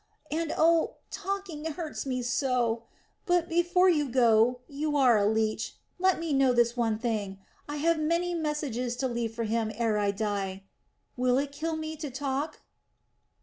and 0.31 0.51
oh, 0.57 0.95
talking 1.11 1.63
hurts 1.63 2.07
me 2.07 2.23
so! 2.23 2.85
But 3.27 3.47
before 3.47 3.87
you 3.87 4.09
go 4.09 4.61
you 4.67 4.97
are 4.97 5.15
a 5.15 5.27
leech 5.27 5.75
let 5.99 6.19
me 6.19 6.33
know 6.33 6.53
this 6.53 6.75
one 6.75 6.97
thing 6.97 7.37
I 7.69 7.75
have 7.75 7.99
many 7.99 8.33
messages 8.33 8.95
to 8.95 9.07
leave 9.07 9.35
for 9.35 9.43
him 9.43 9.71
ere 9.75 9.99
I 9.99 10.09
die.... 10.09 10.63
Will 11.15 11.37
it 11.37 11.51
kill 11.51 11.75
me 11.75 11.95
to 11.97 12.09
talk?" 12.09 12.61